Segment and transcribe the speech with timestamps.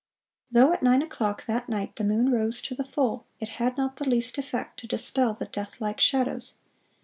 [0.51, 3.77] (488) Though at nine o'clock that night the moon rose to the full, "it had
[3.77, 6.55] not the least effect to dispel the deathlike shadows."